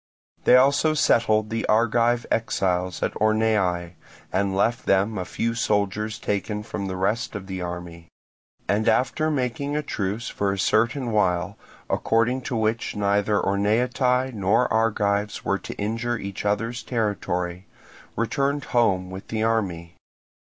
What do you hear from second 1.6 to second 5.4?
Argive exiles at Orneae, and left them a